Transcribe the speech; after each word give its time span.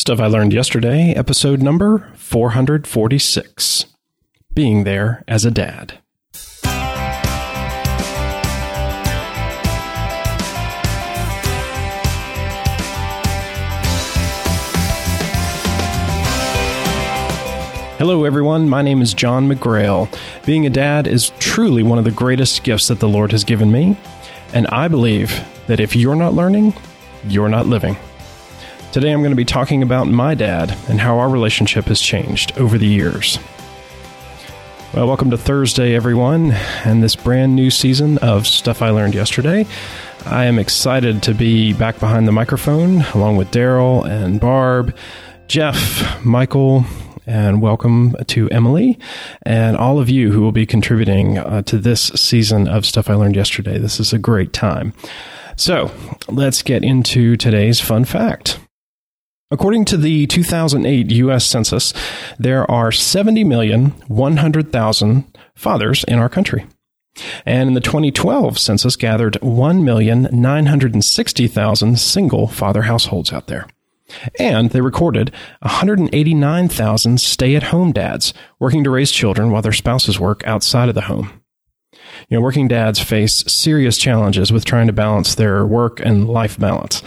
Stuff 0.00 0.18
I 0.18 0.28
Learned 0.28 0.54
Yesterday, 0.54 1.12
episode 1.12 1.60
number 1.60 2.10
446 2.16 3.84
Being 4.54 4.84
There 4.84 5.22
as 5.28 5.44
a 5.44 5.50
Dad. 5.50 5.98
Hello, 17.98 18.24
everyone. 18.24 18.70
My 18.70 18.80
name 18.80 19.02
is 19.02 19.12
John 19.12 19.46
McGrail. 19.50 20.10
Being 20.46 20.64
a 20.64 20.70
dad 20.70 21.06
is 21.06 21.30
truly 21.40 21.82
one 21.82 21.98
of 21.98 22.04
the 22.04 22.10
greatest 22.10 22.64
gifts 22.64 22.88
that 22.88 23.00
the 23.00 23.08
Lord 23.08 23.32
has 23.32 23.44
given 23.44 23.70
me, 23.70 23.98
and 24.54 24.66
I 24.68 24.88
believe 24.88 25.46
that 25.66 25.78
if 25.78 25.94
you're 25.94 26.16
not 26.16 26.32
learning, 26.32 26.72
you're 27.28 27.50
not 27.50 27.66
living. 27.66 27.98
Today 28.92 29.12
I'm 29.12 29.20
going 29.20 29.30
to 29.30 29.36
be 29.36 29.44
talking 29.44 29.84
about 29.84 30.08
my 30.08 30.34
dad 30.34 30.76
and 30.88 31.00
how 31.00 31.20
our 31.20 31.28
relationship 31.28 31.84
has 31.84 32.00
changed 32.00 32.58
over 32.58 32.76
the 32.76 32.88
years. 32.88 33.38
Well, 34.92 35.06
welcome 35.06 35.30
to 35.30 35.38
Thursday, 35.38 35.94
everyone, 35.94 36.50
and 36.84 37.00
this 37.00 37.14
brand 37.14 37.54
new 37.54 37.70
season 37.70 38.18
of 38.18 38.48
Stuff 38.48 38.82
I 38.82 38.90
Learned 38.90 39.14
Yesterday. 39.14 39.64
I 40.26 40.46
am 40.46 40.58
excited 40.58 41.22
to 41.22 41.34
be 41.34 41.72
back 41.72 42.00
behind 42.00 42.26
the 42.26 42.32
microphone 42.32 43.02
along 43.14 43.36
with 43.36 43.52
Daryl 43.52 44.04
and 44.04 44.40
Barb, 44.40 44.96
Jeff, 45.46 46.24
Michael, 46.24 46.84
and 47.28 47.62
welcome 47.62 48.16
to 48.26 48.50
Emily 48.50 48.98
and 49.42 49.76
all 49.76 50.00
of 50.00 50.10
you 50.10 50.32
who 50.32 50.40
will 50.40 50.50
be 50.50 50.66
contributing 50.66 51.38
uh, 51.38 51.62
to 51.62 51.78
this 51.78 52.08
season 52.16 52.66
of 52.66 52.84
Stuff 52.84 53.08
I 53.08 53.14
Learned 53.14 53.36
Yesterday. 53.36 53.78
This 53.78 54.00
is 54.00 54.12
a 54.12 54.18
great 54.18 54.52
time. 54.52 54.94
So 55.54 55.92
let's 56.28 56.62
get 56.62 56.82
into 56.82 57.36
today's 57.36 57.80
fun 57.80 58.04
fact. 58.04 58.58
According 59.52 59.86
to 59.86 59.96
the 59.96 60.28
2008 60.28 61.10
U.S. 61.10 61.44
Census, 61.44 61.92
there 62.38 62.70
are 62.70 62.90
70,100,000 62.90 65.24
fathers 65.56 66.04
in 66.04 66.20
our 66.20 66.28
country. 66.28 66.66
And 67.44 67.68
in 67.68 67.74
the 67.74 67.80
2012 67.80 68.56
census 68.58 68.94
gathered 68.94 69.34
1,960,000 69.42 71.98
single 71.98 72.46
father 72.46 72.82
households 72.82 73.32
out 73.32 73.48
there. 73.48 73.66
And 74.38 74.70
they 74.70 74.80
recorded 74.80 75.32
189,000 75.62 77.20
stay 77.20 77.56
at 77.56 77.64
home 77.64 77.90
dads 77.92 78.32
working 78.60 78.84
to 78.84 78.90
raise 78.90 79.10
children 79.10 79.50
while 79.50 79.62
their 79.62 79.72
spouses 79.72 80.20
work 80.20 80.46
outside 80.46 80.88
of 80.88 80.94
the 80.94 81.00
home. 81.02 81.39
You 82.28 82.36
know, 82.36 82.40
working 82.42 82.68
dads 82.68 83.00
face 83.00 83.44
serious 83.46 83.98
challenges 83.98 84.52
with 84.52 84.64
trying 84.64 84.86
to 84.86 84.92
balance 84.92 85.34
their 85.34 85.66
work 85.66 86.00
and 86.00 86.28
life 86.28 86.58
balance. 86.58 87.02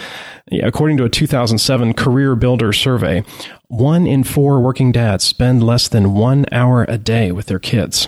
According 0.61 0.97
to 0.97 1.05
a 1.05 1.09
2007 1.09 1.94
Career 1.94 2.36
Builder 2.36 2.73
survey, 2.73 3.23
one 3.67 4.05
in 4.05 4.23
four 4.23 4.61
working 4.61 4.92
dads 4.92 5.23
spend 5.23 5.64
less 5.64 5.88
than 5.88 6.14
one 6.14 6.45
hour 6.52 6.86
a 6.88 6.97
day 6.97 7.31
with 7.31 7.45
their 7.45 7.59
kids, 7.59 8.08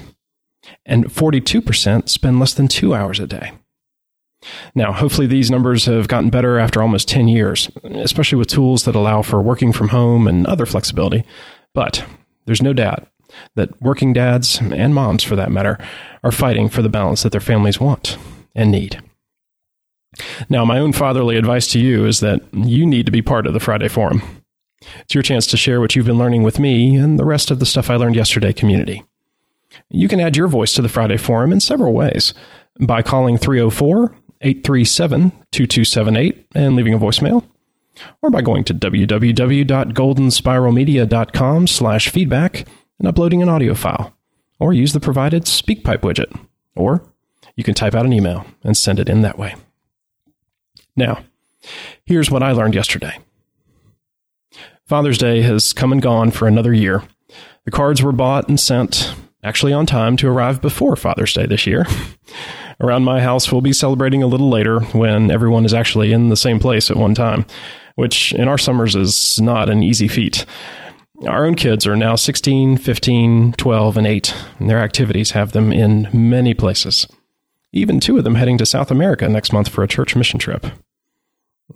and 0.86 1.06
42% 1.06 2.10
spend 2.10 2.40
less 2.40 2.54
than 2.54 2.68
two 2.68 2.94
hours 2.94 3.20
a 3.20 3.28
day. 3.28 3.54
Now, 4.76 4.92
hopefully, 4.92 5.28
these 5.28 5.50
numbers 5.50 5.86
have 5.86 6.08
gotten 6.08 6.30
better 6.30 6.60
after 6.60 6.82
almost 6.82 7.08
10 7.08 7.28
years, 7.28 7.70
especially 7.84 8.38
with 8.38 8.48
tools 8.48 8.84
that 8.84 8.96
allow 8.96 9.22
for 9.22 9.42
working 9.42 9.72
from 9.72 9.90
home 9.90 10.28
and 10.28 10.46
other 10.46 10.66
flexibility. 10.66 11.24
But 11.74 12.06
there's 12.46 12.62
no 12.62 12.74
doubt 12.74 13.08
that 13.56 13.82
working 13.82 14.14
dads, 14.14 14.60
and 14.60 14.94
moms 14.94 15.24
for 15.24 15.36
that 15.36 15.52
matter, 15.52 15.78
are 16.24 16.32
fighting 16.32 16.70
for 16.70 16.82
the 16.82 16.90
balance 16.90 17.24
that 17.24 17.32
their 17.32 17.42
families 17.42 17.80
want 17.80 18.18
and 18.54 18.72
need. 18.72 19.02
Now, 20.50 20.66
my 20.66 20.80
own 20.80 20.94
fatherly 20.94 21.38
advice 21.38 21.68
to 21.68 21.80
you 21.80 22.06
is 22.06 22.22
that 22.22 22.42
you 22.54 22.86
need 22.86 23.06
to 23.06 23.12
be 23.12 23.22
part 23.22 23.46
of 23.48 23.54
the 23.54 23.60
Friday 23.60 23.90
Forum. 23.90 24.22
It's 25.02 25.14
your 25.14 25.24
chance 25.24 25.46
to 25.48 25.58
share 25.58 25.82
what 25.82 25.94
you've 25.96 26.06
been 26.06 26.18
learning 26.18 26.44
with 26.44 26.60
me 26.60 26.96
and 26.96 27.20
the 27.20 27.26
rest 27.26 27.52
of 27.52 27.60
the 27.60 27.66
stuff 27.66 27.90
I 27.90 27.96
learned 27.96 28.16
yesterday 28.16 28.54
community. 28.54 29.04
You 29.90 30.08
can 30.08 30.22
add 30.22 30.38
your 30.38 30.48
voice 30.48 30.74
to 30.74 30.82
the 30.82 30.90
Friday 30.90 31.18
Forum 31.18 31.52
in 31.52 31.60
several 31.60 31.94
ways 31.94 32.34
by 32.80 33.02
calling 33.02 33.38
304 33.38 34.16
837 34.42 35.32
2278 35.52 36.46
and 36.56 36.76
leaving 36.76 36.94
a 36.94 37.00
voicemail, 37.00 37.46
or 38.22 38.30
by 38.30 38.42
going 38.42 38.66
to 38.66 38.74
www.goldenspiralmedia.com 38.74 41.68
slash 41.68 42.10
feedback 42.10 42.66
and 43.00 43.08
uploading 43.08 43.42
an 43.42 43.50
audio 43.50 43.74
file, 43.74 44.16
or 44.60 44.74
use 44.74 44.94
the 44.94 45.00
provided 45.00 45.44
SpeakPipe 45.44 46.02
widget, 46.02 46.38
or 46.76 47.04
you 47.56 47.64
can 47.64 47.74
type 47.74 47.96
out 47.96 48.06
an 48.06 48.14
email 48.14 48.46
and 48.64 48.76
send 48.76 49.00
it 49.00 49.10
in 49.10 49.22
that 49.22 49.38
way. 49.38 49.56
Now, 50.96 51.24
here's 52.06 52.32
what 52.32 52.44
I 52.44 52.52
learned 52.52 52.76
yesterday. 52.76 53.20
Father's 54.88 55.18
Day 55.18 55.42
has 55.42 55.74
come 55.74 55.92
and 55.92 56.02
gone 56.02 56.32
for 56.32 56.48
another 56.48 56.74
year. 56.74 57.04
The 57.66 57.72
cards 57.72 58.04
were 58.04 58.12
bought 58.12 58.48
and 58.48 58.60
sent, 58.60 59.14
actually 59.44 59.74
on 59.74 59.86
time 59.86 60.16
to 60.18 60.28
arrive 60.28 60.62
before 60.62 60.96
Father's 60.96 61.34
Day 61.34 61.46
this 61.46 61.66
year. 61.66 61.88
Around 62.80 63.04
my 63.04 63.22
house, 63.22 63.52
we'll 63.52 63.62
be 63.62 63.74
celebrating 63.74 64.22
a 64.22 64.28
little 64.28 64.50
later 64.50 64.82
when 64.82 65.32
everyone 65.32 65.66
is 65.66 65.74
actually 65.74 66.12
in 66.12 66.30
the 66.30 66.36
same 66.36 66.60
place 66.60 66.92
at 66.92 66.98
one 66.98 67.16
time, 67.16 67.46
which 67.96 68.34
in 68.34 68.48
our 68.48 68.58
summers 68.58 68.96
is 68.96 69.40
not 69.40 69.70
an 69.70 69.82
easy 69.82 70.08
feat. 70.08 70.46
Our 71.24 71.46
own 71.46 71.56
kids 71.56 71.88
are 71.88 71.96
now 71.96 72.16
16, 72.16 72.78
15, 72.78 73.54
12, 73.54 73.98
and 73.98 74.06
8, 74.06 74.36
and 74.60 74.70
their 74.70 74.80
activities 74.80 75.32
have 75.32 75.54
them 75.54 75.72
in 75.72 76.10
many 76.12 76.54
places. 76.54 77.08
Even 77.72 78.00
two 78.00 78.18
of 78.18 78.24
them 78.24 78.36
heading 78.36 78.58
to 78.58 78.66
South 78.66 78.92
America 78.92 79.28
next 79.30 79.54
month 79.54 79.70
for 79.70 79.84
a 79.84 79.88
church 79.88 80.16
mission 80.16 80.40
trip. 80.40 80.68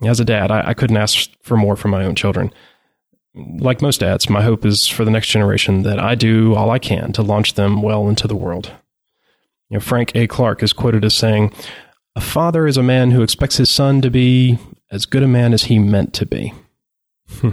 As 0.04 0.20
a 0.20 0.24
dad, 0.24 0.50
I, 0.50 0.68
I 0.68 0.74
couldn't 0.74 0.98
ask 0.98 1.30
for 1.42 1.56
more 1.56 1.74
for 1.74 1.88
my 1.88 2.04
own 2.04 2.14
children. 2.14 2.52
Like 3.34 3.82
most 3.82 4.00
dads, 4.00 4.28
my 4.28 4.42
hope 4.42 4.64
is 4.64 4.86
for 4.86 5.04
the 5.04 5.10
next 5.10 5.28
generation 5.28 5.82
that 5.82 5.98
I 5.98 6.14
do 6.14 6.54
all 6.54 6.70
I 6.70 6.78
can 6.78 7.12
to 7.12 7.22
launch 7.22 7.54
them 7.54 7.80
well 7.80 8.08
into 8.08 8.28
the 8.28 8.36
world. 8.36 8.72
You 9.68 9.76
know, 9.76 9.80
Frank 9.80 10.14
A. 10.14 10.26
Clark 10.26 10.62
is 10.62 10.72
quoted 10.72 11.04
as 11.04 11.16
saying, 11.16 11.52
A 12.14 12.20
father 12.20 12.66
is 12.66 12.76
a 12.76 12.82
man 12.82 13.12
who 13.12 13.22
expects 13.22 13.56
his 13.56 13.70
son 13.70 14.02
to 14.02 14.10
be 14.10 14.58
as 14.90 15.06
good 15.06 15.22
a 15.22 15.28
man 15.28 15.52
as 15.52 15.64
he 15.64 15.78
meant 15.78 16.12
to 16.14 16.26
be. 16.26 16.52
Hmm. 17.28 17.50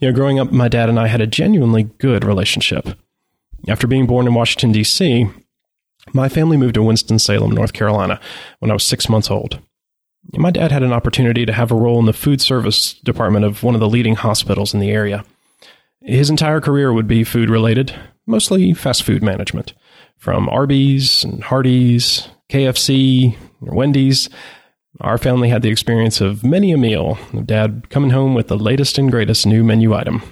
You 0.00 0.08
know, 0.08 0.14
growing 0.14 0.38
up, 0.38 0.52
my 0.52 0.68
dad 0.68 0.88
and 0.88 0.98
I 0.98 1.06
had 1.06 1.20
a 1.20 1.26
genuinely 1.26 1.84
good 1.98 2.24
relationship. 2.24 2.88
After 3.68 3.86
being 3.86 4.06
born 4.06 4.26
in 4.26 4.34
Washington, 4.34 4.72
D.C., 4.72 5.28
my 6.12 6.28
family 6.28 6.56
moved 6.56 6.74
to 6.74 6.82
Winston-Salem, 6.82 7.52
North 7.52 7.72
Carolina, 7.72 8.20
when 8.58 8.70
I 8.70 8.74
was 8.74 8.84
six 8.84 9.08
months 9.08 9.30
old. 9.30 9.60
My 10.34 10.50
dad 10.50 10.72
had 10.72 10.82
an 10.82 10.92
opportunity 10.92 11.46
to 11.46 11.52
have 11.52 11.70
a 11.70 11.76
role 11.76 11.98
in 11.98 12.06
the 12.06 12.12
food 12.12 12.40
service 12.40 12.94
department 12.94 13.44
of 13.44 13.62
one 13.62 13.74
of 13.74 13.80
the 13.80 13.88
leading 13.88 14.16
hospitals 14.16 14.74
in 14.74 14.80
the 14.80 14.90
area. 14.90 15.24
His 16.00 16.30
entire 16.30 16.60
career 16.60 16.92
would 16.92 17.06
be 17.06 17.24
food 17.24 17.50
related, 17.50 17.94
mostly 18.26 18.72
fast 18.72 19.02
food 19.04 19.22
management, 19.22 19.74
from 20.16 20.48
Arby's 20.48 21.24
and 21.24 21.42
Hardee's, 21.44 22.28
KFC, 22.50 23.36
Wendy's, 23.60 24.28
our 25.00 25.18
family 25.18 25.48
had 25.48 25.62
the 25.62 25.70
experience 25.70 26.20
of 26.20 26.44
many 26.44 26.72
a 26.72 26.76
meal 26.76 27.18
dad 27.44 27.88
coming 27.90 28.10
home 28.10 28.34
with 28.34 28.48
the 28.48 28.58
latest 28.58 28.98
and 28.98 29.10
greatest 29.10 29.46
new 29.46 29.64
menu 29.64 29.94
item. 29.94 30.22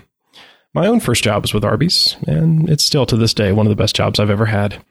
My 0.75 0.87
own 0.87 1.01
first 1.01 1.25
job 1.25 1.43
was 1.43 1.53
with 1.53 1.65
Arby's, 1.65 2.17
and 2.27 2.69
it's 2.69 2.85
still 2.85 3.07
to 3.07 3.17
this 3.17 3.35
day 3.35 3.53
one 3.53 3.67
of 3.67 3.71
the 3.71 3.83
best 3.83 3.97
jobs 3.97 4.21
I've 4.21 4.31
ever 4.31 4.47
had. 4.47 4.85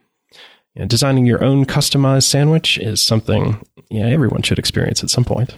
designing 0.88 1.26
your 1.26 1.44
own 1.44 1.66
customized 1.66 2.24
sandwich 2.24 2.78
is 2.78 3.02
something 3.02 3.64
yeah, 3.90 4.06
everyone 4.06 4.44
should 4.44 4.60
experience 4.60 5.04
at 5.04 5.10
some 5.10 5.26
point. 5.26 5.54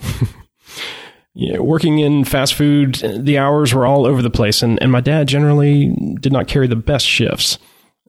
yeah, 1.34 1.60
working 1.60 2.00
in 2.00 2.24
fast 2.24 2.54
food, 2.54 2.96
the 2.96 3.38
hours 3.38 3.74
were 3.74 3.86
all 3.86 4.06
over 4.06 4.22
the 4.22 4.30
place, 4.30 4.64
and, 4.64 4.82
and 4.82 4.92
my 4.92 5.02
dad 5.02 5.28
generally 5.28 5.94
did 6.20 6.32
not 6.32 6.48
carry 6.48 6.68
the 6.68 6.76
best 6.76 7.06
shifts. 7.06 7.58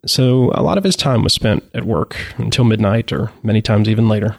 So 0.07 0.51
a 0.55 0.63
lot 0.63 0.79
of 0.79 0.85
his 0.85 0.97
time 0.97 1.23
was 1.23 1.33
spent 1.33 1.65
at 1.75 1.85
work 1.85 2.17
until 2.37 2.65
midnight 2.65 3.13
or 3.13 3.31
many 3.43 3.63
times 3.63 3.89
even 3.89 4.09
later. 4.09 4.37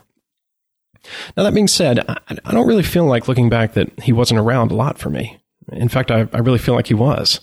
Now, 1.35 1.43
that 1.43 1.53
being 1.53 1.67
said, 1.67 1.99
I, 2.07 2.17
I 2.45 2.51
don't 2.51 2.67
really 2.67 2.83
feel 2.83 3.05
like 3.05 3.27
looking 3.27 3.49
back 3.49 3.73
that 3.73 3.99
he 4.01 4.13
wasn't 4.13 4.39
around 4.39 4.71
a 4.71 4.75
lot 4.75 4.97
for 4.97 5.09
me. 5.09 5.37
In 5.71 5.89
fact, 5.89 6.11
I, 6.11 6.27
I 6.33 6.39
really 6.39 6.59
feel 6.59 6.75
like 6.75 6.88
he 6.88 6.94
was. 6.94 7.39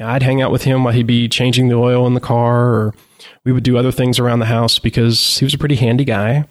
I'd 0.00 0.22
hang 0.22 0.40
out 0.40 0.52
with 0.52 0.64
him 0.64 0.84
while 0.84 0.94
he'd 0.94 1.06
be 1.06 1.28
changing 1.28 1.68
the 1.68 1.76
oil 1.76 2.06
in 2.06 2.14
the 2.14 2.20
car, 2.20 2.70
or 2.70 2.94
we 3.44 3.52
would 3.52 3.62
do 3.62 3.76
other 3.76 3.92
things 3.92 4.18
around 4.18 4.38
the 4.38 4.46
house 4.46 4.78
because 4.78 5.38
he 5.38 5.44
was 5.44 5.54
a 5.54 5.58
pretty 5.58 5.76
handy 5.76 6.04
guy. 6.04 6.46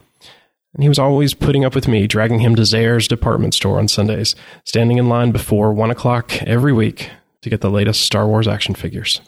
And 0.73 0.83
he 0.83 0.89
was 0.89 0.99
always 0.99 1.33
putting 1.33 1.65
up 1.65 1.75
with 1.75 1.87
me, 1.87 2.07
dragging 2.07 2.39
him 2.39 2.55
to 2.55 2.61
Zayre's 2.61 3.07
department 3.07 3.53
store 3.53 3.77
on 3.77 3.89
Sundays, 3.89 4.35
standing 4.63 4.97
in 4.97 5.09
line 5.09 5.31
before 5.31 5.73
one 5.73 5.91
o'clock 5.91 6.41
every 6.43 6.71
week 6.71 7.09
to 7.41 7.49
get 7.49 7.59
the 7.61 7.69
latest 7.69 8.01
Star 8.01 8.25
Wars 8.25 8.47
action 8.47 8.73
figures. 8.73 9.19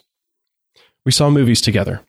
We 1.04 1.12
saw 1.12 1.28
movies 1.28 1.60
together, 1.60 2.00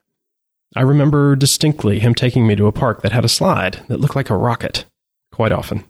I 0.75 0.81
remember 0.81 1.35
distinctly 1.35 1.99
him 1.99 2.15
taking 2.15 2.47
me 2.47 2.55
to 2.55 2.67
a 2.67 2.71
park 2.71 3.01
that 3.01 3.11
had 3.11 3.25
a 3.25 3.29
slide 3.29 3.83
that 3.87 3.99
looked 3.99 4.15
like 4.15 4.29
a 4.29 4.37
rocket 4.37 4.85
quite 5.31 5.51
often. 5.51 5.85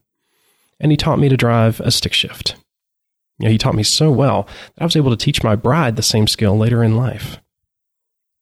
And 0.80 0.92
he 0.92 0.98
taught 0.98 1.19
me 1.19 1.30
to 1.30 1.38
drive 1.38 1.80
a 1.80 1.92
stick 1.92 2.13
shift. 2.13 2.56
You 3.39 3.45
know, 3.45 3.51
he 3.51 3.57
taught 3.57 3.75
me 3.75 3.83
so 3.83 4.12
well 4.12 4.44
that 4.75 4.81
I 4.81 4.86
was 4.86 4.95
able 4.95 5.12
to 5.12 5.18
teach 5.18 5.44
my 5.44 5.56
bride 5.56 5.95
the 5.95 6.01
same 6.01 6.27
skill 6.27 6.57
later 6.57 6.83
in 6.83 6.95
life. 6.95 7.39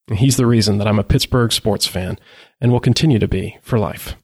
And 0.07 0.19
he's 0.19 0.38
the 0.38 0.45
reason 0.45 0.77
that 0.77 0.88
I'm 0.88 1.00
a 1.00 1.03
Pittsburgh 1.03 1.51
sports 1.51 1.88
fan 1.88 2.19
and 2.59 2.71
will 2.71 2.80
continue 2.80 3.19
to 3.19 3.27
be 3.27 3.57
for 3.62 3.80
life. 3.80 4.15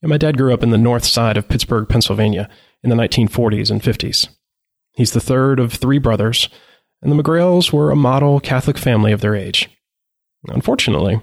And 0.00 0.08
my 0.08 0.16
dad 0.16 0.36
grew 0.36 0.52
up 0.52 0.62
in 0.62 0.70
the 0.70 0.78
north 0.78 1.04
side 1.04 1.36
of 1.36 1.48
Pittsburgh, 1.48 1.88
Pennsylvania 1.88 2.48
in 2.82 2.90
the 2.90 2.96
1940s 2.96 3.70
and 3.70 3.82
50s. 3.82 4.28
He's 4.92 5.12
the 5.12 5.20
third 5.20 5.58
of 5.58 5.72
three 5.72 5.98
brothers, 5.98 6.48
and 7.00 7.10
the 7.10 7.20
McGrails 7.20 7.72
were 7.72 7.90
a 7.90 7.96
model 7.96 8.40
Catholic 8.40 8.76
family 8.76 9.12
of 9.12 9.20
their 9.20 9.34
age. 9.34 9.70
Unfortunately, 10.48 11.20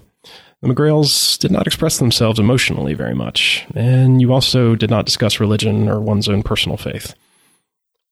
the 0.61 0.67
McGrails 0.67 1.37
did 1.39 1.51
not 1.51 1.67
express 1.67 1.97
themselves 1.97 2.39
emotionally 2.39 2.93
very 2.93 3.15
much, 3.15 3.65
and 3.75 4.21
you 4.21 4.33
also 4.33 4.75
did 4.75 4.89
not 4.89 5.05
discuss 5.05 5.39
religion 5.39 5.87
or 5.87 5.99
one's 5.99 6.29
own 6.29 6.43
personal 6.43 6.77
faith. 6.77 7.15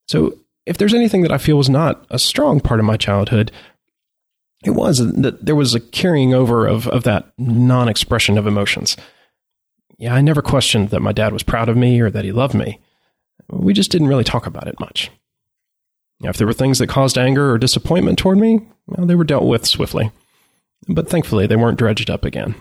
So, 0.08 0.38
if 0.66 0.78
there's 0.78 0.94
anything 0.94 1.22
that 1.22 1.32
I 1.32 1.38
feel 1.38 1.58
was 1.58 1.70
not 1.70 2.06
a 2.10 2.20
strong 2.20 2.60
part 2.60 2.80
of 2.80 2.86
my 2.86 2.98
childhood, 2.98 3.52
it 4.66 4.72
was 4.72 4.98
that 4.98 5.46
there 5.46 5.56
was 5.56 5.76
a 5.76 5.80
carrying 5.80 6.34
over 6.34 6.66
of, 6.66 6.88
of 6.88 7.04
that 7.04 7.32
non 7.38 7.88
expression 7.88 8.38
of 8.38 8.48
emotions. 8.48 8.98
Yeah, 9.98 10.14
I 10.14 10.22
never 10.22 10.42
questioned 10.42 10.90
that 10.90 11.02
my 11.02 11.12
dad 11.12 11.34
was 11.34 11.44
proud 11.44 11.70
of 11.70 11.78
me 11.78 12.00
or 12.00 12.10
that 12.10 12.26
he 12.26 12.32
loved 12.32 12.54
me. 12.54 12.80
We 13.50 13.74
just 13.74 13.92
didn't 13.92 14.10
really 14.10 14.24
talk 14.24 14.46
about 14.46 14.68
it 14.68 14.80
much. 14.80 15.10
Now, 16.20 16.30
If 16.30 16.38
there 16.38 16.48
were 16.48 16.54
things 16.54 16.80
that 16.80 16.88
caused 16.88 17.18
anger 17.18 17.52
or 17.52 17.58
disappointment 17.58 18.18
toward 18.18 18.38
me, 18.38 18.62
well, 18.88 19.06
they 19.06 19.16
were 19.16 19.24
dealt 19.24 19.46
with 19.46 19.66
swiftly. 19.66 20.12
But 20.88 21.10
thankfully, 21.10 21.48
they 21.48 21.56
weren't 21.56 21.80
dredged 21.80 22.10
up 22.10 22.26
again. 22.26 22.56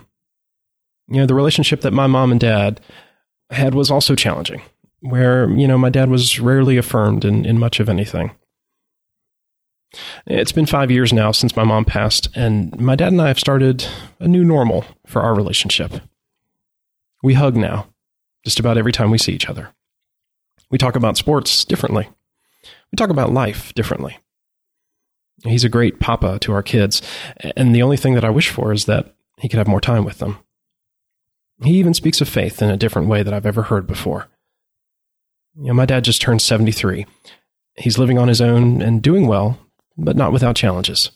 You 1.07 1.17
know, 1.17 1.25
the 1.25 1.35
relationship 1.35 1.81
that 1.81 1.93
my 1.93 2.07
mom 2.07 2.31
and 2.31 2.39
dad 2.39 2.81
had 3.49 3.73
was 3.73 3.89
also 3.89 4.15
challenging, 4.15 4.61
where, 4.99 5.49
you 5.49 5.67
know, 5.67 5.77
my 5.77 5.89
dad 5.89 6.09
was 6.09 6.39
rarely 6.39 6.77
affirmed 6.77 7.23
in, 7.23 7.45
in 7.45 7.59
much 7.59 7.79
of 7.79 7.87
anything. 7.87 8.31
It's 10.25 10.51
been 10.51 10.65
five 10.65 10.91
years 10.91 11.13
now 11.13 11.31
since 11.31 11.55
my 11.55 11.63
mom 11.63 11.85
passed, 11.85 12.27
and 12.35 12.77
my 12.79 12.95
dad 12.95 13.13
and 13.13 13.21
I 13.21 13.29
have 13.29 13.39
started 13.39 13.87
a 14.19 14.27
new 14.27 14.43
normal 14.43 14.83
for 15.05 15.21
our 15.21 15.33
relationship. 15.33 15.93
We 17.23 17.35
hug 17.35 17.55
now, 17.55 17.87
just 18.43 18.59
about 18.59 18.77
every 18.77 18.91
time 18.91 19.11
we 19.11 19.17
see 19.17 19.31
each 19.31 19.49
other. 19.49 19.69
We 20.69 20.77
talk 20.77 20.97
about 20.97 21.15
sports 21.15 21.63
differently. 21.63 22.09
We 22.91 22.97
talk 22.97 23.09
about 23.09 23.31
life 23.31 23.73
differently. 23.73 24.17
He's 25.43 25.63
a 25.63 25.69
great 25.69 25.99
papa 25.99 26.39
to 26.39 26.53
our 26.53 26.63
kids, 26.63 27.01
and 27.55 27.73
the 27.73 27.83
only 27.83 27.97
thing 27.97 28.15
that 28.15 28.25
I 28.25 28.29
wish 28.29 28.49
for 28.49 28.73
is 28.73 28.85
that 28.85 29.15
he 29.37 29.47
could 29.47 29.59
have 29.59 29.67
more 29.67 29.81
time 29.81 30.03
with 30.03 30.17
them. 30.17 30.37
He 31.63 31.77
even 31.77 31.93
speaks 31.93 32.21
of 32.21 32.29
faith 32.29 32.61
in 32.61 32.69
a 32.69 32.77
different 32.77 33.07
way 33.07 33.23
that 33.23 33.33
I've 33.33 33.45
ever 33.45 33.63
heard 33.63 33.87
before. 33.87 34.27
You 35.55 35.67
know, 35.67 35.73
my 35.73 35.85
dad 35.85 36.03
just 36.03 36.21
turned 36.21 36.41
73. 36.41 37.05
He's 37.75 37.97
living 37.97 38.17
on 38.17 38.27
his 38.27 38.41
own 38.41 38.81
and 38.81 39.01
doing 39.01 39.27
well, 39.27 39.59
but 39.97 40.15
not 40.15 40.31
without 40.31 40.55
challenges. 40.55 41.11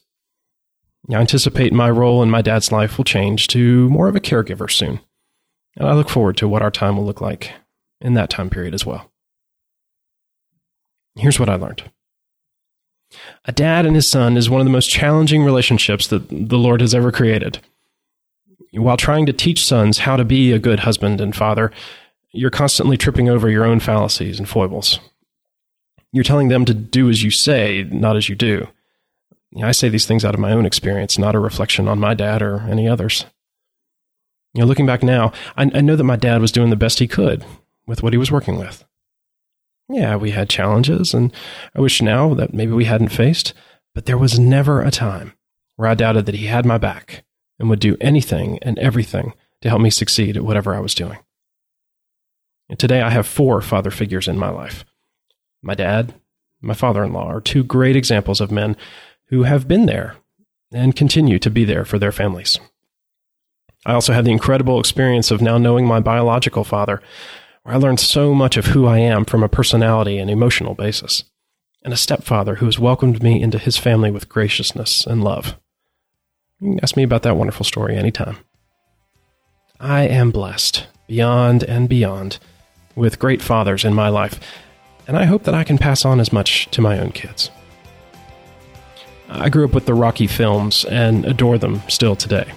I 1.09 1.15
anticipate 1.15 1.73
my 1.73 1.89
role 1.89 2.21
in 2.21 2.29
my 2.29 2.41
dad's 2.41 2.71
life 2.71 2.97
will 2.97 3.05
change 3.05 3.47
to 3.49 3.89
more 3.89 4.07
of 4.07 4.15
a 4.15 4.19
caregiver 4.19 4.69
soon, 4.71 4.99
and 5.75 5.87
I 5.87 5.93
look 5.93 6.09
forward 6.09 6.37
to 6.37 6.47
what 6.47 6.61
our 6.61 6.71
time 6.71 6.97
will 6.97 7.05
look 7.05 7.21
like 7.21 7.53
in 7.99 8.13
that 8.13 8.29
time 8.29 8.49
period 8.49 8.73
as 8.73 8.85
well. 8.85 9.11
Here's 11.15 11.39
what 11.39 11.49
I 11.49 11.55
learned. 11.55 11.83
A 13.45 13.51
dad 13.51 13.85
and 13.85 13.95
his 13.95 14.07
son 14.07 14.37
is 14.37 14.49
one 14.49 14.61
of 14.61 14.65
the 14.65 14.71
most 14.71 14.89
challenging 14.89 15.43
relationships 15.43 16.07
that 16.07 16.29
the 16.29 16.57
Lord 16.57 16.81
has 16.81 16.95
ever 16.95 17.11
created. 17.11 17.59
While 18.73 18.97
trying 18.97 19.25
to 19.25 19.33
teach 19.33 19.65
sons 19.65 19.99
how 19.99 20.15
to 20.15 20.23
be 20.23 20.51
a 20.51 20.59
good 20.59 20.81
husband 20.81 21.19
and 21.19 21.35
father, 21.35 21.71
you're 22.31 22.49
constantly 22.49 22.97
tripping 22.97 23.27
over 23.27 23.49
your 23.49 23.65
own 23.65 23.79
fallacies 23.79 24.39
and 24.39 24.47
foibles. 24.47 24.99
You're 26.13 26.23
telling 26.23 26.47
them 26.47 26.65
to 26.65 26.73
do 26.73 27.09
as 27.09 27.23
you 27.23 27.31
say, 27.31 27.83
not 27.89 28.15
as 28.15 28.29
you 28.29 28.35
do. 28.35 28.67
I 29.61 29.71
say 29.71 29.89
these 29.89 30.05
things 30.05 30.23
out 30.23 30.33
of 30.33 30.39
my 30.39 30.53
own 30.53 30.65
experience, 30.65 31.17
not 31.17 31.35
a 31.35 31.39
reflection 31.39 31.87
on 31.87 31.99
my 31.99 32.13
dad 32.13 32.41
or 32.41 32.61
any 32.61 32.87
others. 32.87 33.25
You 34.53 34.61
know, 34.61 34.67
looking 34.67 34.85
back 34.85 35.03
now, 35.03 35.33
I, 35.57 35.69
I 35.73 35.81
know 35.81 35.95
that 35.95 36.03
my 36.03 36.15
dad 36.15 36.41
was 36.41 36.51
doing 36.51 36.69
the 36.69 36.75
best 36.75 36.99
he 36.99 37.07
could 37.07 37.45
with 37.85 38.03
what 38.03 38.13
he 38.13 38.17
was 38.17 38.31
working 38.31 38.57
with. 38.57 38.85
Yeah, 39.93 40.15
we 40.15 40.31
had 40.31 40.49
challenges, 40.49 41.13
and 41.13 41.33
I 41.75 41.81
wish 41.81 42.01
now 42.01 42.33
that 42.35 42.53
maybe 42.53 42.71
we 42.71 42.85
hadn't 42.85 43.09
faced, 43.09 43.53
but 43.93 44.05
there 44.05 44.17
was 44.17 44.39
never 44.39 44.81
a 44.81 44.91
time 44.91 45.33
where 45.75 45.89
I 45.89 45.95
doubted 45.95 46.25
that 46.27 46.35
he 46.35 46.45
had 46.45 46.65
my 46.65 46.77
back 46.77 47.23
and 47.59 47.69
would 47.69 47.79
do 47.79 47.97
anything 47.99 48.57
and 48.61 48.79
everything 48.79 49.33
to 49.61 49.69
help 49.69 49.81
me 49.81 49.89
succeed 49.89 50.37
at 50.37 50.43
whatever 50.43 50.73
I 50.73 50.79
was 50.79 50.95
doing. 50.95 51.19
And 52.69 52.79
today 52.79 53.01
I 53.01 53.09
have 53.09 53.27
four 53.27 53.61
father 53.61 53.91
figures 53.91 54.27
in 54.27 54.39
my 54.39 54.49
life. 54.49 54.85
My 55.61 55.75
dad, 55.75 56.13
my 56.61 56.73
father 56.73 57.03
in 57.03 57.11
law 57.11 57.27
are 57.27 57.41
two 57.41 57.63
great 57.63 57.95
examples 57.95 58.39
of 58.39 58.51
men 58.51 58.77
who 59.25 59.43
have 59.43 59.67
been 59.67 59.87
there 59.87 60.15
and 60.71 60.95
continue 60.95 61.37
to 61.39 61.49
be 61.49 61.65
there 61.65 61.83
for 61.83 61.99
their 61.99 62.13
families. 62.13 62.59
I 63.85 63.93
also 63.93 64.13
had 64.13 64.25
the 64.25 64.31
incredible 64.31 64.79
experience 64.79 65.31
of 65.31 65.41
now 65.41 65.57
knowing 65.57 65.85
my 65.85 65.99
biological 65.99 66.63
father, 66.63 67.01
where 67.63 67.75
I 67.75 67.77
learned 67.77 67.99
so 67.99 68.33
much 68.33 68.57
of 68.57 68.67
who 68.67 68.87
I 68.87 68.99
am 68.99 69.25
from 69.25 69.43
a 69.43 69.49
personality 69.49 70.17
and 70.17 70.29
emotional 70.29 70.73
basis, 70.73 71.23
and 71.83 71.93
a 71.93 71.97
stepfather 71.97 72.55
who 72.55 72.65
has 72.65 72.79
welcomed 72.79 73.21
me 73.21 73.41
into 73.41 73.57
his 73.57 73.77
family 73.77 74.11
with 74.11 74.29
graciousness 74.29 75.05
and 75.05 75.23
love. 75.23 75.57
You 76.59 76.71
can 76.71 76.79
ask 76.83 76.95
me 76.95 77.03
about 77.03 77.23
that 77.23 77.37
wonderful 77.37 77.65
story 77.65 77.95
anytime. 77.95 78.37
I 79.79 80.03
am 80.03 80.31
blessed 80.31 80.87
beyond 81.07 81.63
and 81.63 81.89
beyond 81.89 82.39
with 82.95 83.19
great 83.19 83.41
fathers 83.41 83.83
in 83.83 83.93
my 83.93 84.09
life, 84.09 84.39
and 85.07 85.17
I 85.17 85.25
hope 85.25 85.43
that 85.43 85.55
I 85.55 85.63
can 85.63 85.77
pass 85.77 86.05
on 86.05 86.19
as 86.19 86.31
much 86.31 86.69
to 86.71 86.81
my 86.81 86.99
own 86.99 87.11
kids. 87.11 87.49
I 89.27 89.49
grew 89.49 89.65
up 89.65 89.73
with 89.73 89.85
the 89.85 89.93
Rocky 89.93 90.27
films 90.27 90.85
and 90.85 91.25
adore 91.25 91.57
them 91.57 91.81
still 91.87 92.15
today. 92.15 92.51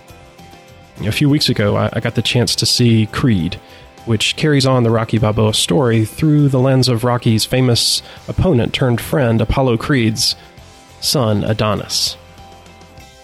A 1.00 1.12
few 1.12 1.28
weeks 1.28 1.48
ago, 1.48 1.76
I 1.76 2.00
got 2.00 2.14
the 2.14 2.22
chance 2.22 2.54
to 2.56 2.66
see 2.66 3.06
Creed, 3.06 3.60
which 4.06 4.36
carries 4.36 4.66
on 4.66 4.82
the 4.82 4.90
Rocky 4.90 5.18
Balboa 5.18 5.54
story 5.54 6.04
through 6.04 6.48
the 6.48 6.60
lens 6.60 6.88
of 6.88 7.04
Rocky's 7.04 7.44
famous 7.44 8.02
opponent 8.28 8.74
turned 8.74 9.00
friend, 9.00 9.40
Apollo 9.40 9.78
Creed's 9.78 10.36
son, 11.00 11.44
Adonis. 11.44 12.16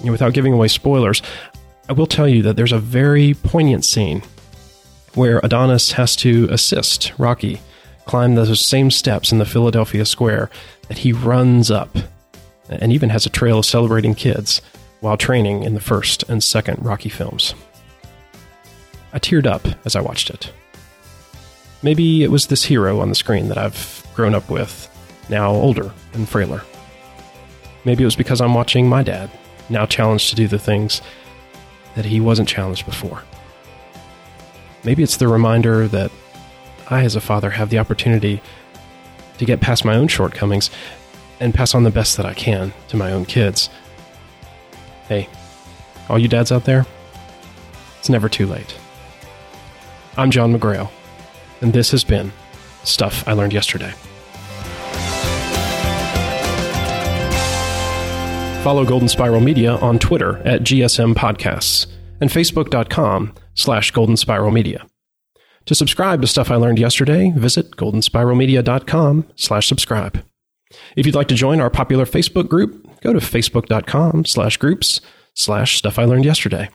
Without 0.02 0.32
giving 0.32 0.52
away 0.52 0.68
spoilers, 0.68 1.22
I 1.88 1.92
will 1.92 2.06
tell 2.06 2.28
you 2.28 2.42
that 2.42 2.56
there's 2.56 2.72
a 2.72 2.78
very 2.78 3.34
poignant 3.34 3.84
scene 3.84 4.22
where 5.14 5.40
Adonis 5.42 5.92
has 5.92 6.16
to 6.16 6.48
assist 6.50 7.12
Rocky 7.18 7.60
climb 8.06 8.34
those 8.34 8.64
same 8.64 8.90
steps 8.90 9.30
in 9.30 9.38
the 9.38 9.44
Philadelphia 9.44 10.04
Square 10.04 10.50
that 10.88 10.98
he 10.98 11.12
runs 11.12 11.70
up, 11.70 11.96
and 12.68 12.92
even 12.92 13.08
has 13.10 13.24
a 13.24 13.30
trail 13.30 13.60
of 13.60 13.66
celebrating 13.66 14.14
kids 14.14 14.60
while 15.00 15.16
training 15.16 15.62
in 15.62 15.74
the 15.74 15.80
first 15.80 16.24
and 16.28 16.42
second 16.42 16.84
Rocky 16.84 17.08
films. 17.08 17.54
I 19.12 19.18
teared 19.18 19.46
up 19.46 19.66
as 19.84 19.94
I 19.94 20.00
watched 20.00 20.30
it. 20.30 20.52
Maybe 21.82 22.22
it 22.22 22.30
was 22.30 22.46
this 22.46 22.64
hero 22.64 23.00
on 23.00 23.08
the 23.08 23.14
screen 23.14 23.48
that 23.48 23.56
I've 23.56 24.06
grown 24.14 24.34
up 24.34 24.50
with, 24.50 24.88
now 25.30 25.50
older 25.50 25.92
and 26.12 26.28
frailer. 26.28 26.62
Maybe 27.86 28.02
it 28.02 28.06
was 28.06 28.16
because 28.16 28.42
I'm 28.42 28.52
watching 28.52 28.86
my 28.86 29.02
dad, 29.02 29.30
now 29.70 29.86
challenged 29.86 30.28
to 30.30 30.36
do 30.36 30.46
the 30.46 30.58
things 30.58 31.00
that 31.94 32.04
he 32.04 32.20
wasn't 32.20 32.48
challenged 32.48 32.84
before. 32.84 33.22
Maybe 34.84 35.02
it's 35.02 35.16
the 35.16 35.28
reminder 35.28 35.88
that 35.88 36.10
I, 36.90 37.04
as 37.04 37.16
a 37.16 37.20
father, 37.20 37.48
have 37.50 37.70
the 37.70 37.78
opportunity 37.78 38.42
to 39.38 39.44
get 39.46 39.62
past 39.62 39.84
my 39.86 39.94
own 39.94 40.08
shortcomings 40.08 40.70
and 41.38 41.54
pass 41.54 41.74
on 41.74 41.84
the 41.84 41.90
best 41.90 42.18
that 42.18 42.26
I 42.26 42.34
can 42.34 42.74
to 42.88 42.98
my 42.98 43.10
own 43.10 43.24
kids. 43.24 43.70
Hey, 45.08 45.30
all 46.10 46.18
you 46.18 46.28
dads 46.28 46.52
out 46.52 46.64
there, 46.64 46.84
it's 47.98 48.10
never 48.10 48.28
too 48.28 48.46
late. 48.46 48.74
I'm 50.18 50.30
John 50.30 50.54
McGrail 50.54 50.90
and 51.60 51.72
this 51.72 51.90
has 51.90 52.04
been 52.04 52.32
Stuff 52.84 53.26
I 53.26 53.32
Learned 53.32 53.52
Yesterday. 53.52 53.92
Follow 58.62 58.84
Golden 58.84 59.08
Spiral 59.08 59.40
Media 59.40 59.76
on 59.76 59.98
Twitter 59.98 60.38
at 60.46 60.62
GSM 60.62 61.14
Podcasts 61.14 61.86
and 62.20 62.28
Facebook.com 62.28 63.34
slash 63.54 63.90
Golden 63.90 64.16
Spiral 64.16 64.50
Media. 64.50 64.86
To 65.66 65.74
subscribe 65.74 66.20
to 66.20 66.26
Stuff 66.26 66.50
I 66.50 66.56
Learned 66.56 66.78
Yesterday, 66.78 67.32
visit 67.34 67.76
goldenspiralmedia.com 67.76 69.26
slash 69.36 69.66
subscribe. 69.66 70.22
If 70.96 71.06
you'd 71.06 71.14
like 71.14 71.28
to 71.28 71.34
join 71.34 71.60
our 71.60 71.70
popular 71.70 72.04
Facebook 72.04 72.48
group, 72.48 73.00
go 73.00 73.12
to 73.12 73.18
facebook.com 73.18 74.26
slash 74.26 74.56
groups 74.56 75.00
slash 75.34 75.78
Stuff 75.78 75.98
I 75.98 76.04
Learned 76.04 76.24
Yesterday. 76.24 76.70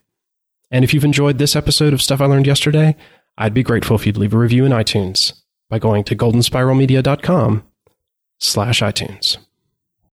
And 0.72 0.84
if 0.84 0.94
you've 0.94 1.06
enjoyed 1.06 1.38
this 1.38 1.56
episode 1.56 1.94
of 1.94 2.01
Stuff 2.01 2.22
I 2.22 2.25
Learned 2.25 2.48
Yesterday, 2.48 2.96
I'd 3.38 3.54
be 3.54 3.63
grateful 3.63 3.96
if 3.96 4.06
you'd 4.06 4.18
leave 4.18 4.34
a 4.34 4.38
review 4.38 4.65
in 4.65 4.72
iTunes 4.72 5.34
by 5.70 5.80
going 5.80 6.04
to 6.06 6.15
goldenspiralmedia.com 6.15 7.63
slash 8.39 8.82
iTunes. 8.82 9.38